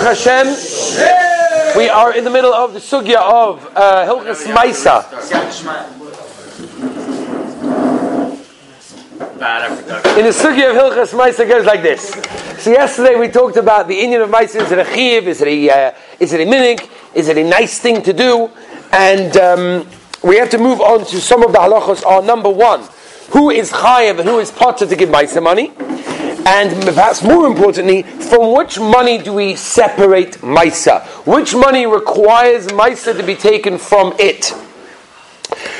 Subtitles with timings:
[0.00, 5.04] Baruch Hashem, we are in the middle of the sugya of uh, Hilchas Maisa.
[10.16, 12.12] In the sugya of Hilchas Maisa goes like this.
[12.62, 14.62] So yesterday we talked about the Indian of Maisa.
[14.62, 15.28] Is it a chiv?
[15.28, 16.88] Is it a uh, is it a minik?
[17.14, 18.50] Is it a nice thing to do?
[18.92, 19.86] And um,
[20.24, 22.06] we have to move on to some of the halachos.
[22.06, 22.88] Are number one,
[23.32, 25.74] who is chayiv and who is potter to give Maisa money?
[26.46, 31.04] And perhaps more importantly, from which money do we separate Maisa?
[31.26, 34.54] Which money requires Maisa to be taken from it?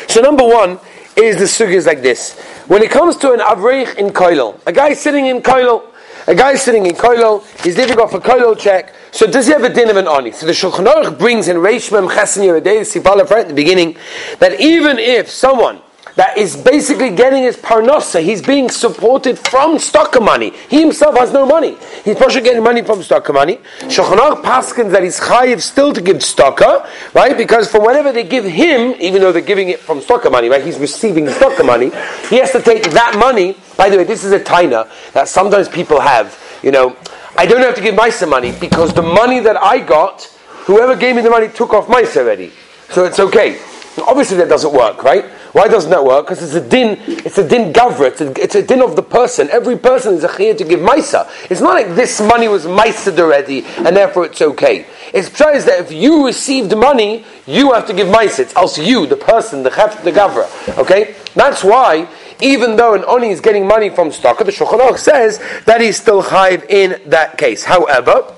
[0.08, 0.78] So number one
[1.16, 2.38] is the sugyas like this.
[2.66, 5.82] When it comes to an avreich in Koilel, a guy sitting in Koilel,
[6.26, 9.64] a guy sitting in Koilel, he's living off a Koilel check, so does he have
[9.64, 10.30] a din of an ani?
[10.30, 13.96] So the Shulchan Aruch brings in Reish Mem Chesed Yeridei Sifalef right at the beginning,
[14.38, 15.80] that even if someone
[16.20, 18.22] that is basically getting his parnosa.
[18.22, 20.50] He's being supported from stock money.
[20.68, 21.78] He himself has no money.
[22.04, 23.56] He's probably getting money from stock money.
[23.94, 27.34] Shulchan Aruch paskins that he's chayiv still to give stocka, right?
[27.38, 30.62] Because for whatever they give him, even though they're giving it from stock money, right?
[30.62, 31.90] He's receiving stock money.
[32.28, 33.56] He has to take that money.
[33.78, 36.38] By the way, this is a taina that sometimes people have.
[36.62, 36.98] You know,
[37.38, 40.24] I don't have to give Maisa money because the money that I got,
[40.68, 42.52] whoever gave me the money took off Maisa already.
[42.90, 43.58] So it's okay.
[43.98, 45.24] Obviously, that doesn't work, right?
[45.52, 46.26] Why doesn't that work?
[46.26, 49.02] Because it's a din, it's a din gavra, it's a, it's a din of the
[49.02, 49.50] person.
[49.50, 51.28] Every person is a chiyah to give maisa.
[51.50, 54.86] It's not like this money was maisa already, and therefore it's okay.
[55.12, 58.40] It's is that if you received money, you have to give maisa.
[58.40, 60.46] It's also you, the person, the chef, the gavra.
[60.78, 61.16] Okay?
[61.34, 62.08] That's why,
[62.40, 66.22] even though an oni is getting money from stock, the Shulchan says that he's still
[66.22, 67.64] chayiv in that case.
[67.64, 68.34] However,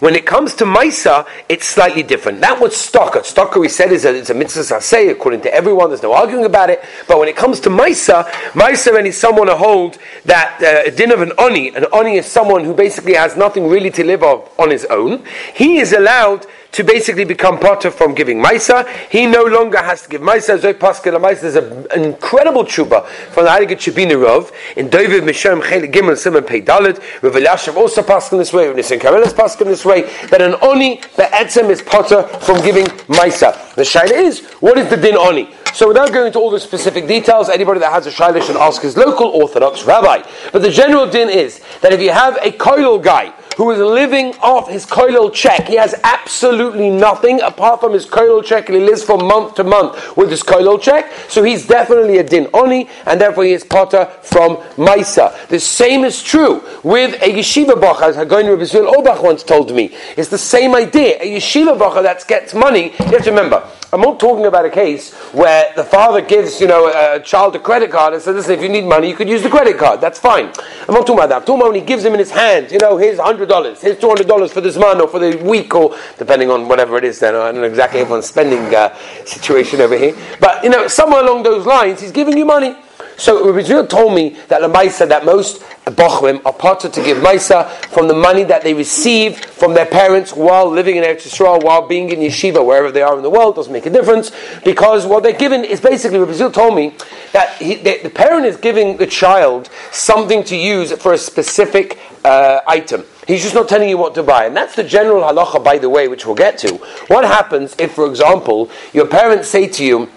[0.00, 2.40] when it comes to Maisa, it's slightly different.
[2.40, 3.22] That was Stocker.
[3.22, 5.88] Stocker, we said, is a, it's a mitzvah say according to everyone.
[5.88, 6.82] There's no arguing about it.
[7.06, 11.20] But when it comes to Maisa, Maisa is someone to hold that uh, din of
[11.20, 11.74] an Oni.
[11.74, 15.24] An Oni is someone who basically has nothing really to live off on his own.
[15.54, 18.86] He is allowed to basically become potter from giving Maisa.
[19.08, 20.58] He no longer has to give Maisa.
[20.58, 21.44] Zoy Pascal Maisa.
[21.44, 26.42] is an incredible tshuba from the Heilige Chebiner Rov in David Mishem Chelik Gimel Simon
[26.42, 27.00] Pei Dalet.
[27.22, 28.66] Rav Elyashiv also Pascal this way.
[28.66, 30.02] Rav Nissen Karelitz Pascal this way.
[30.30, 33.74] That an Oni Be'etzem is potter from giving Maisa.
[33.76, 35.54] The shaila is, what is the din Oni?
[35.74, 38.82] So without going into all the specific details, anybody that has a shaila should ask
[38.82, 40.22] his local Orthodox rabbi.
[40.52, 44.34] But the general din is that if you have a koilel guy who is living
[44.42, 45.68] off his koilel check.
[45.68, 49.64] He has absolutely nothing apart from his koilel check, and he lives from month to
[49.64, 51.12] month with his koilel check.
[51.28, 55.46] So he's definitely a din oni, and therefore he is potter from Maisa.
[55.48, 59.74] The same is true with a yeshiva bacha, as Hagoyin Rabbi Zul Obach once told
[59.74, 59.94] me.
[60.16, 61.18] It's the same idea.
[61.20, 64.70] A yeshiva bacha that gets money, you have to remember, I'm not talking about a
[64.70, 68.54] case where the father gives, you know, a child a credit card and says, listen,
[68.54, 70.00] if you need money, you could use the credit card.
[70.00, 70.46] That's fine.
[70.88, 71.36] I'm not talking about that.
[71.36, 73.96] I'm talking about when he gives him in his hand, you know, here's $100, here's
[73.96, 77.36] $200 for this month or for the week or depending on whatever it is then.
[77.36, 78.92] I don't know exactly everyone's spending uh,
[79.24, 80.16] situation over here.
[80.40, 82.74] But, you know, somewhere along those lines, he's giving you money.
[83.16, 87.70] So Rabbi told me that the Maisa, that most Bochrim are parted to give Maisa
[87.86, 91.86] from the money that they receive from their parents while living in Eretz Yisrael, while
[91.86, 94.32] being in yeshiva, wherever they are in the world, doesn't make a difference,
[94.64, 96.94] because what they're given is basically, Rabbi told me
[97.32, 101.98] that he, the, the, parent is giving the child something to use for a specific
[102.24, 103.04] uh, item.
[103.26, 104.46] He's just not telling you what to buy.
[104.46, 106.74] And that's the general halacha, by the way, which we'll get to.
[107.08, 110.10] What happens if, for example, your parents say to you,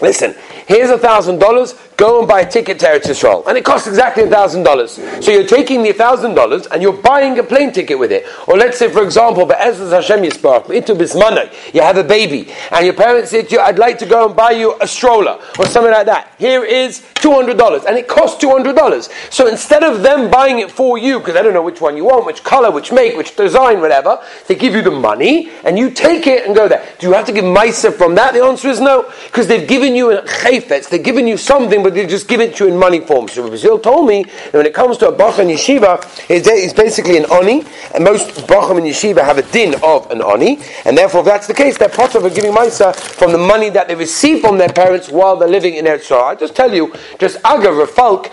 [0.00, 0.34] listen,
[0.66, 3.46] here's a thousand dollars, go and buy a ticket to Eretz Yisrael.
[3.46, 5.22] And it costs exactly $1,000.
[5.22, 8.26] So you're taking the $1,000 and you're buying a plane ticket with it.
[8.46, 12.84] Or let's say, for example, Be'ezaz Hashem Yisparach, into Bismanai, you have a baby, and
[12.84, 15.66] your parents say to you, I'd like to go and buy you a stroller, or
[15.66, 16.32] something like that.
[16.38, 19.32] Here is $200, and it costs $200.
[19.32, 22.04] So instead of them buying it for you, because they don't know which one you
[22.04, 25.90] want, which color, which make, which design, whatever, they give you the money, and you
[25.90, 26.84] take it and go there.
[26.98, 28.34] Do you have to give Maisa from that?
[28.34, 31.92] The answer is no, because they've given you a chayfetz, they've given you something but
[31.92, 33.28] they just give it to you in money form.
[33.28, 36.00] So Brazil told me that when it comes to a Bach and Yeshiva,
[36.30, 37.62] it's basically an Oni,
[37.94, 41.46] and most Bacham and Yeshiva have a din of an Oni, and therefore if that's
[41.46, 44.70] the case, they're part of giving Maisa from the money that they receive from their
[44.70, 48.32] parents while they're living in Eretz I just tell you, just Agav, a Falk,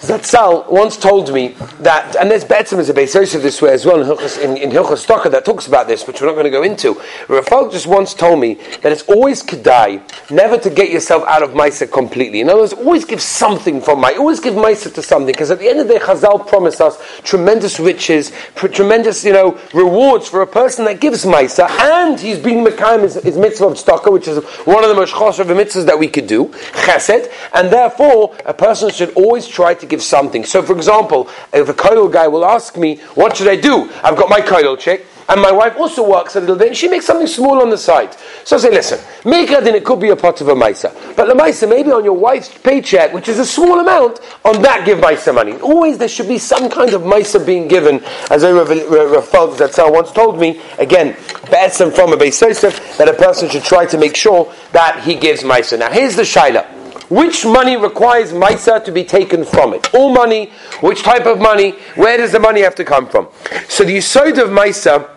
[0.00, 3.84] Zatzal once told me that, and there's Betzim as a basis of this way as
[3.84, 4.08] well in
[4.50, 6.94] in, in Hilchas Stocker that talks about this, which we're not going to go into.
[7.26, 10.00] Rafal just once told me that it's always kedai
[10.30, 12.40] never to get yourself out of Maisa completely.
[12.40, 14.18] In other words, always give something from Maisa.
[14.20, 17.02] Always give Maisa to something, because at the end of the day, Chazal promised us
[17.24, 22.64] tremendous riches, tremendous, you know, rewards for a person that gives Maisa, and he's being
[22.64, 25.98] Mekayim his, his mitzvah of Stocker, which is one of the most choshev mitzvahs that
[25.98, 26.46] we could do,
[26.84, 30.44] Chesed, and therefore, a person should always try to give something.
[30.44, 33.90] So, for example, if a koilel guy will ask me, what should I do?
[34.02, 35.00] I've got my koilel check,
[35.30, 37.76] and my wife also works a little bit, and she makes something small on the
[37.76, 38.16] side.
[38.44, 40.90] So I say, listen, make it, then it could be a pot of a maisa.
[41.16, 44.86] But the maisa, maybe on your wife's paycheck, which is a small amount, on that
[44.86, 45.56] give maisa money.
[45.60, 50.12] Always there should be some kind of maisa being given, as I that someone once
[50.12, 54.52] told me, again, from a Beis Yosef, that a person should try to make sure
[54.72, 55.78] that he gives maisa.
[55.78, 56.77] Now here's the shaila.
[57.08, 59.94] Which money requires Maisa to be taken from it?
[59.94, 60.50] All money,
[60.80, 63.28] which type of money, where does the money have to come from?
[63.68, 65.08] So the Yisod of Maisa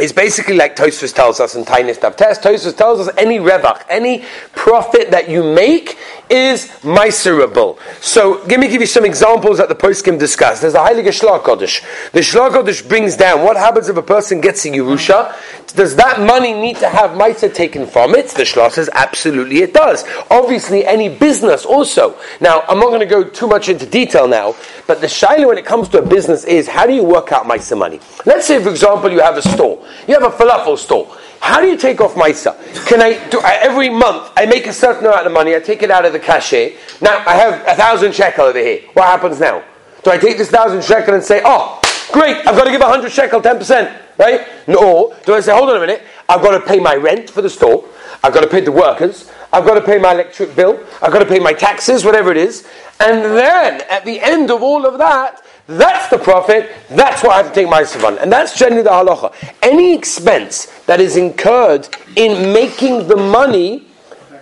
[0.00, 2.42] is basically like Tosfos tells us in Tainis Test.
[2.42, 4.24] Tosfos tells us any revach, any
[4.54, 5.98] profit that you make
[6.30, 7.78] is miserable.
[8.00, 10.60] So, give me give you some examples that the poskim discuss.
[10.60, 11.82] There's a Heilige Shlah Kodesh.
[12.12, 15.34] The Shlah Kodesh brings down what happens if a person gets a Yerusha.
[15.74, 18.28] Does that money need to have mitzvah taken from it?
[18.28, 20.04] The Shlah says absolutely it does.
[20.30, 22.16] Obviously, any business also.
[22.40, 24.54] Now, I'm not going to go too much into detail now,
[24.86, 27.46] but the shaila when it comes to a business is how do you work out
[27.46, 28.00] mitzvah money?
[28.26, 29.84] Let's say, for example, you have a store.
[30.08, 31.16] You have a falafel store.
[31.40, 32.54] How do you take off Maisa?
[32.86, 35.90] Can I do every month I make a certain amount of money, I take it
[35.90, 36.76] out of the cachet.
[37.00, 38.82] Now I have a thousand shekel over here.
[38.92, 39.64] What happens now?
[40.04, 41.80] Do I take this thousand shekel and say, oh,
[42.12, 44.46] great, I've got to give a hundred shekel, ten percent, right?
[44.68, 45.16] No.
[45.26, 47.50] Do I say, hold on a minute, I've got to pay my rent for the
[47.50, 47.84] store,
[48.22, 51.20] I've got to pay the workers, I've got to pay my electric bill, I've got
[51.20, 52.66] to pay my taxes, whatever it is,
[53.00, 55.42] and then at the end of all of that,
[55.78, 56.70] that's the profit.
[56.90, 58.18] That's what I have to take my on.
[58.18, 59.32] And that's generally the halacha.
[59.62, 63.86] Any expense that is incurred in making the money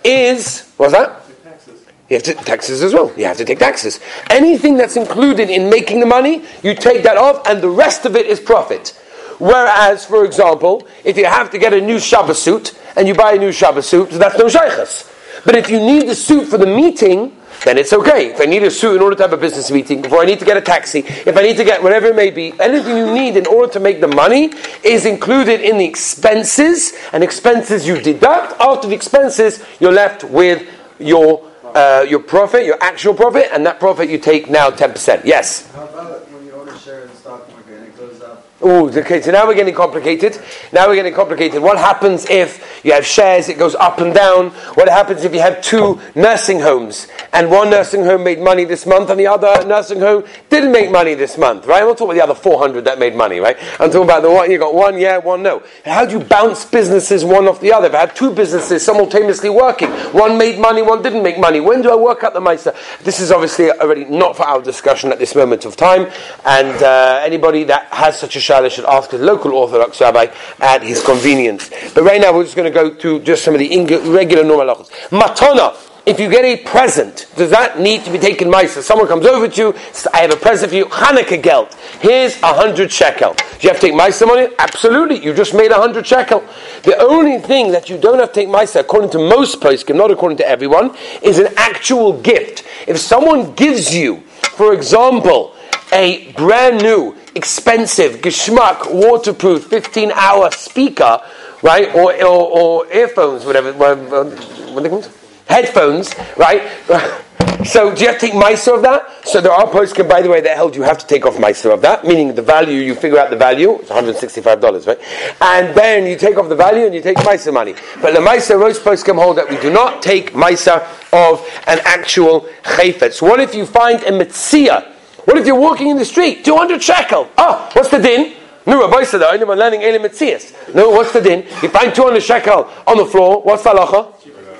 [0.03, 1.21] is, what's that?
[1.43, 1.85] Taxes.
[2.09, 3.13] You have to taxes as well.
[3.15, 3.99] You have to take taxes.
[4.29, 8.15] Anything that's included in making the money, you take that off, and the rest of
[8.15, 8.99] it is profit.
[9.37, 13.33] Whereas, for example, if you have to get a new Shabbos suit and you buy
[13.33, 15.09] a new Shabbos suit, that's no shaykhs.
[15.45, 17.35] But if you need the suit for the meeting,
[17.65, 18.31] then it's okay.
[18.31, 20.39] If I need a suit in order to have a business meeting, if I need
[20.39, 23.13] to get a taxi, if I need to get whatever it may be, anything you
[23.13, 24.53] need in order to make the money
[24.83, 28.59] is included in the expenses, and expenses you deduct.
[28.59, 30.67] After the expenses, you're left with
[30.99, 35.23] your uh, your profit, your actual profit, and that profit you take now 10%.
[35.23, 35.71] Yes?
[35.71, 38.47] How about when you own a share in the stock market and it goes up?
[38.61, 39.21] Oh, okay.
[39.21, 40.41] So now we're getting complicated.
[40.73, 41.61] Now we're getting complicated.
[41.61, 43.49] What happens if you have shares?
[43.49, 44.49] It goes up and down.
[44.75, 48.85] What happens if you have two nursing homes and one nursing home made money this
[48.85, 51.65] month and the other nursing home didn't make money this month?
[51.65, 51.81] Right?
[51.81, 53.39] I'm not talking about the other 400 that made money.
[53.39, 53.57] Right?
[53.79, 55.63] I'm talking about the one you got one, yeah, one no.
[55.85, 57.87] how do you bounce businesses one off the other?
[57.87, 61.59] If I had two businesses simultaneously working, one made money, one didn't make money.
[61.59, 62.73] When do I work out the meister?
[63.03, 66.11] This is obviously already not for our discussion at this moment of time.
[66.45, 70.27] And uh, anybody that has such a Shaila should ask his local Orthodox rabbi
[70.59, 71.69] at his convenience.
[71.93, 73.69] But right now we're just going to go to just some of the
[74.09, 74.89] regular normal halachos.
[75.09, 75.75] Matana.
[76.05, 79.47] If you get a present, does that need to be taken So Someone comes over
[79.47, 79.75] to you,
[80.11, 81.75] I have a present for you, Hanukkah geld.
[81.99, 83.33] Here's a hundred shekel.
[83.33, 84.47] Do you have to take Maisa money?
[84.57, 85.23] Absolutely.
[85.23, 86.43] You just made a hundred shekel.
[86.81, 90.09] The only thing that you don't have to take Maisa, according to most poskim, not
[90.09, 92.63] according to everyone, is an actual gift.
[92.87, 94.21] If someone gives you,
[94.55, 95.55] for example,
[95.91, 101.21] a brand new, expensive, geschmack, waterproof, 15 hour speaker,
[101.61, 101.93] right?
[101.95, 105.11] Or, or, or earphones, whatever, what they called?
[105.47, 106.69] Headphones, right?
[107.65, 109.27] So do you have to take Meiser of that?
[109.27, 109.93] So there are posts.
[109.93, 112.33] poskim, by the way, that held you have to take off Meiser of that, meaning
[112.33, 114.97] the value, you figure out the value, it's $165, right?
[115.41, 117.75] And then you take off the value and you take Meiser money.
[118.01, 122.47] But the Meiser, most poskim hold that we do not take Meiser of an actual
[122.63, 123.11] chayfet.
[123.11, 124.93] So what if you find a Metzia,
[125.25, 126.45] what if you're walking in the street?
[126.45, 127.29] 200 shekel.
[127.37, 128.35] Oh, what's the din?
[128.69, 130.53] No, Rabbi said, I'm learning Elim Metzias.
[130.75, 131.39] No, what's the din?
[131.63, 134.13] You find 200 shekel on the floor, what's the halacha?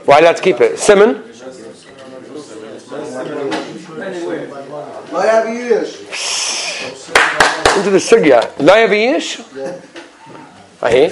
[0.08, 0.80] Why let's keep it?
[0.80, 1.18] Simon?
[7.78, 8.52] Into the sugya.
[8.58, 9.40] Laya v'yish?
[10.82, 11.10] I hear.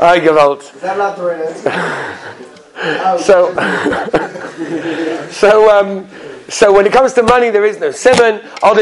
[0.00, 0.62] I gewalt.
[0.62, 1.70] Is that not the right answer?
[3.24, 3.54] so,
[5.30, 6.08] so, um,
[6.50, 8.40] so when it comes to money, there is no simon.
[8.62, 8.78] And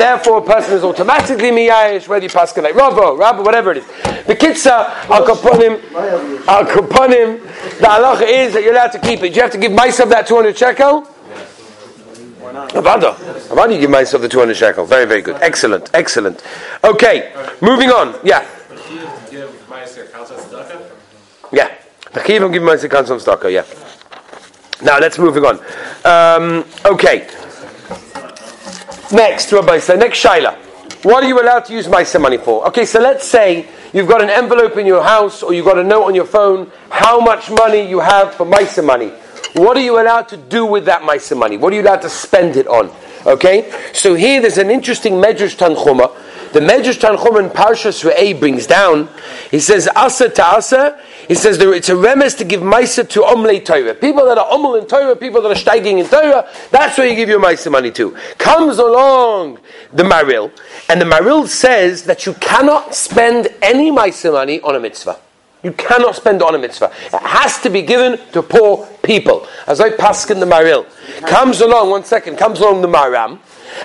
[0.00, 3.86] therefore, a person is automatically miyayish, whether you pass like Rabbo, Rabbo, whatever it is.
[4.26, 5.80] The kitza, al kaponim,
[6.46, 7.40] al kaponim.
[7.78, 9.30] The halacha is that you're allowed to keep it.
[9.30, 11.08] Do you have to give myself that 200 shekel?
[12.42, 13.14] Avada.
[13.48, 14.84] Avada, you give myself the 200 shekel.
[14.84, 15.36] Very, very good.
[15.40, 16.42] Excellent, excellent.
[16.84, 18.14] Okay, moving on.
[18.22, 18.46] Yeah.
[21.52, 21.74] Yeah.
[22.12, 23.64] The Chiyuv give Ma'aseh Kansom Staka, yeah.
[24.82, 25.58] Now let's moving on.
[26.04, 27.28] Um, okay.
[29.12, 30.56] Next, Rabbi say next Shaila.
[31.04, 32.66] What are you allowed to use Maisa money for?
[32.68, 35.82] Okay, so let's say you've got an envelope in your house or you've got a
[35.82, 39.12] note on your phone, how much money you have for Maisa money.
[39.54, 41.56] what are you allowed to do with that Maisa money?
[41.56, 42.90] What are you allowed to spend it on?
[43.26, 43.70] Okay?
[43.92, 46.16] So here there's an interesting Medrash Tanchuma.
[46.52, 49.08] The Medrash Tanchuma in Parshas Re'eh brings down,
[49.50, 53.20] he says, Asa to Asa, he says there, it's a remes to give Maisa to
[53.20, 53.94] Omlei Torah.
[53.94, 57.14] People that are Omel in Torah, people that are steiging in Torah, that's where you
[57.14, 58.10] give your Maisa money to.
[58.36, 59.60] Comes along
[59.94, 60.50] the Maril,
[60.90, 65.18] and the Maril says that you cannot spend any Maisa money on a mitzvah.
[65.62, 66.92] You cannot spend on a mitzvah.
[67.06, 69.46] It has to be given to poor people.
[69.66, 70.86] As I pass in the Maril.
[71.26, 73.38] Comes along, one second, comes along the Maram,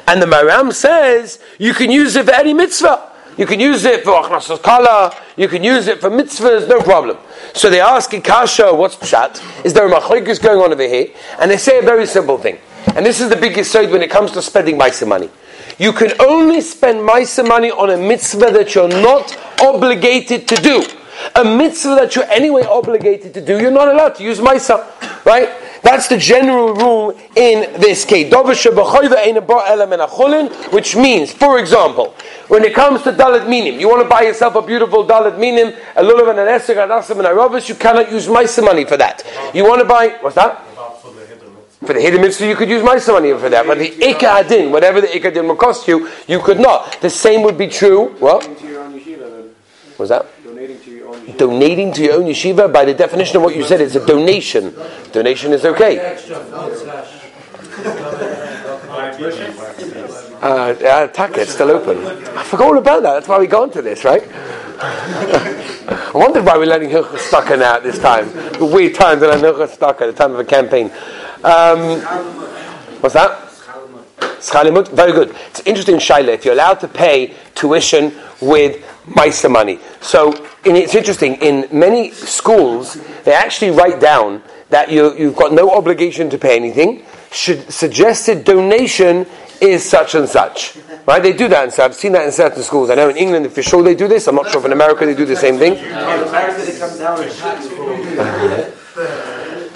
[0.08, 3.12] and the Maram says you can use it for any mitzvah.
[3.38, 7.18] You can use it for achnasas kala, you can use it for mitzvahs, no problem.
[7.54, 9.64] So they ask Ikasha, what's pshat?
[9.64, 11.10] Is there a machlokes going on over here?
[11.40, 12.58] And they say a very simple thing.
[12.96, 15.30] And this is the biggest side when it comes to spending maisa money.
[15.78, 20.84] You can only spend maisa money on a mitzvah that you're not obligated to do.
[21.36, 24.84] A mitzvah that you're anyway obligated to do, you're not allowed to use maisa,
[25.26, 25.50] right?
[25.88, 28.30] That's the general rule in this case.
[30.74, 32.14] Which means, for example,
[32.50, 35.74] when it comes to daled minim, you want to buy yourself a beautiful daled minim,
[35.96, 38.84] a lulav and an esek, an asim and a ravis, you cannot use maisa money
[38.84, 39.26] for that.
[39.54, 40.62] You want to buy, what's that?
[41.86, 43.66] For the hidden mitzvah, you could use my money for that.
[43.66, 47.00] But the ikka adin, whatever the ikka adin will cost you, you could not.
[47.00, 48.10] The same would be true.
[48.20, 48.46] What?
[49.98, 50.26] was that?
[51.36, 52.72] Donating to your own yeshiva.
[52.72, 54.74] By the definition of what you said, it's a donation.
[55.12, 56.18] Donation is okay.
[60.42, 61.98] Uh, uh, Taka, it's still open.
[62.38, 63.14] I forgot all about that.
[63.14, 64.24] That's why we got into this, right?
[64.80, 68.32] I wondered why we're letting Stucker now at this time.
[68.60, 70.92] Weird times Hilchah Stucker at the time of a campaign.
[71.44, 72.02] Um,
[73.02, 73.47] what's that?
[74.40, 75.36] Schalimut, very good.
[75.50, 78.84] It's interesting, Shaila, if you're allowed to pay tuition with
[79.16, 79.80] Meister money.
[80.02, 85.72] So it's interesting, in many schools, they actually write down that you, you've got no
[85.72, 87.04] obligation to pay anything.
[87.32, 89.26] Should, suggested donation
[89.62, 90.78] is such and such.
[91.08, 91.22] Right?
[91.24, 92.90] They do that, and so I've seen that in certain schools.
[92.90, 94.28] I know in England, for sure, they do this.
[94.28, 95.74] I'm not sure if in America they do the same thing.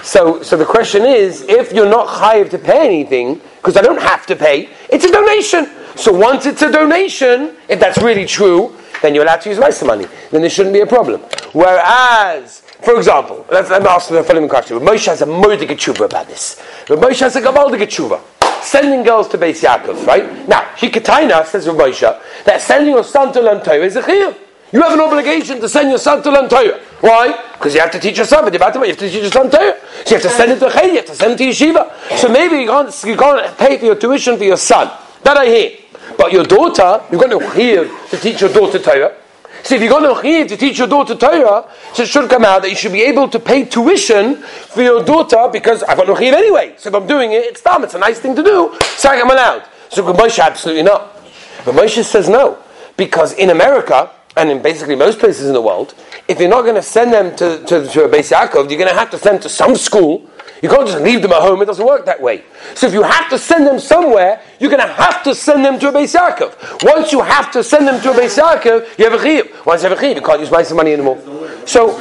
[0.02, 4.02] So, so the question is, if you're not chayiv to pay anything, because I don't
[4.02, 5.70] have to pay, it's a donation.
[5.94, 9.70] So once it's a donation, if that's really true, then you're allowed to use my
[9.86, 10.06] money.
[10.30, 11.20] Then there shouldn't be a problem.
[11.52, 14.78] Whereas, for example, let's, let me ask the following question.
[14.78, 16.60] Moshe has a murder tshuva about this.
[16.88, 18.20] But Moshe has a gabaldig tshuva.
[18.62, 20.48] Sending girls to Beis Yaakov, right?
[20.48, 24.36] Now, Hikataina says Rav Moshe that sending your son to learn Torah is a chiyuv.
[24.72, 26.80] You have an obligation to send your son to learn Torah.
[27.02, 27.36] Why?
[27.54, 29.76] Because you have to teach your son, but you have to teach your son Torah.
[30.04, 32.16] So you have to send him to Chay, you have to send him to Yeshiva.
[32.16, 34.88] So maybe you can't, you can't pay for your tuition for your son.
[35.24, 35.78] That I hear.
[36.16, 39.16] But your daughter, you've got no chiyuv to teach your daughter Torah.
[39.64, 42.44] So if you've got no chiyuv to teach your daughter Torah, so it should come
[42.44, 46.06] out that you should be able to pay tuition for your daughter because I've got
[46.06, 46.74] no chiyuv anyway.
[46.78, 47.82] So if I'm doing it, it's dumb.
[47.82, 48.76] It's a nice thing to do.
[48.96, 49.64] So I'm allowed.
[49.88, 51.16] So Moshe absolutely not.
[51.64, 52.58] But Moshe says no.
[52.96, 55.94] Because in America, and in basically most places in the world,
[56.32, 58.88] if you're not going to send them to, to, to a Beis Yaakov, you're going
[58.88, 60.28] to have to send them to some school.
[60.62, 61.60] You can't just leave them at home.
[61.60, 62.44] It doesn't work that way.
[62.74, 65.78] So if you have to send them somewhere, you're going to have to send them
[65.80, 66.84] to a Beis Yaakov.
[66.84, 69.66] Once you have to send them to a Beis Yaakov, you have a chiyuv.
[69.66, 71.18] Once you have a chiyuv, you can't use my money anymore.
[71.66, 72.00] So,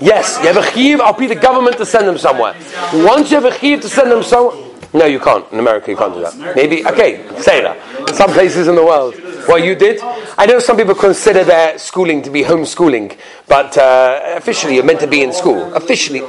[0.00, 1.00] yes, you have a chiyuv.
[1.00, 2.54] I'll be the government to send them somewhere.
[2.92, 4.65] Once you have a chiyuv to send them somewhere,
[4.96, 5.50] no, you can't.
[5.52, 6.56] In America, you can't do that.
[6.56, 8.08] Maybe, okay, say that.
[8.08, 9.14] In some places in the world.
[9.46, 10.00] Well, you did?
[10.38, 15.00] I know some people consider their schooling to be homeschooling, but uh, officially you're meant
[15.00, 15.72] to be in school.
[15.74, 16.22] Officially.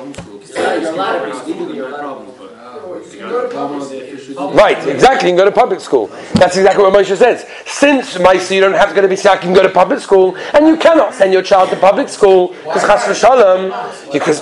[4.37, 5.29] Right, exactly.
[5.29, 6.07] You can go to public school.
[6.33, 7.45] That's exactly what Moshe says.
[7.65, 10.35] Since Maisa, you don't have to go to Bisak, you can go to public school,
[10.53, 14.13] and you cannot send your child to public school because Chas v'Shalom.
[14.13, 14.41] Because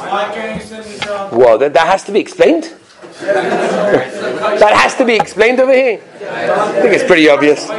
[1.31, 2.73] well, that, that has to be explained.
[3.21, 6.01] that has to be explained over here.
[6.21, 7.69] I think it's pretty obvious.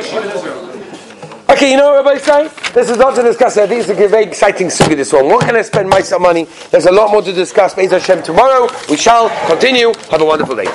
[1.48, 2.50] Okay, you know what everybody's saying?
[2.74, 3.56] This is not to discuss.
[3.56, 5.26] I think it's a very exciting sugi, this one.
[5.26, 6.46] What can I spend my money?
[6.70, 7.74] There's a lot more to discuss.
[7.74, 8.68] Be'ez Hashem tomorrow.
[8.90, 9.92] We shall continue.
[10.10, 10.66] Have a wonderful day.